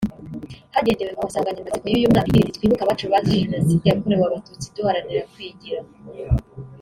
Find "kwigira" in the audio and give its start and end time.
5.33-5.79